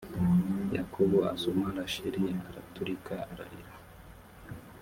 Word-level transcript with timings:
yakobo 0.75 1.17
asoma 1.33 1.67
rasheli 1.77 2.23
araturika 2.47 3.13
ararira 3.31 3.73